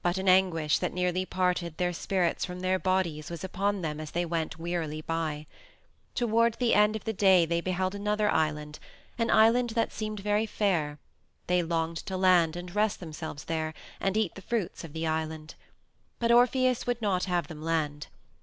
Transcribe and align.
But 0.00 0.16
an 0.16 0.26
anguish 0.26 0.78
that 0.78 0.94
nearly 0.94 1.26
parted 1.26 1.76
their 1.76 1.92
spirits 1.92 2.46
from 2.46 2.60
their 2.60 2.78
bodies 2.78 3.28
was 3.28 3.44
upon 3.44 3.82
them 3.82 4.00
as 4.00 4.12
they 4.12 4.24
went 4.24 4.58
wearily 4.58 5.04
on. 5.06 5.44
Toward 6.14 6.54
the 6.54 6.72
end 6.72 6.96
of 6.96 7.04
the 7.04 7.12
day 7.12 7.44
they 7.44 7.60
beheld 7.60 7.94
another 7.94 8.30
island 8.30 8.78
an 9.18 9.30
island 9.30 9.68
that 9.76 9.92
seemed 9.92 10.20
very 10.20 10.46
fair; 10.46 10.98
they 11.46 11.62
longed 11.62 11.98
to 12.06 12.16
land 12.16 12.56
and 12.56 12.74
rest 12.74 13.00
themselves 13.00 13.44
there 13.44 13.74
and 14.00 14.16
eat 14.16 14.34
the 14.34 14.40
fruits 14.40 14.82
of 14.82 14.94
the 14.94 15.06
island. 15.06 15.56
But 16.18 16.32
Orpheus 16.32 16.86
would 16.86 17.02
not 17.02 17.24
have 17.24 17.48
them 17.48 17.60
land. 17.60 18.06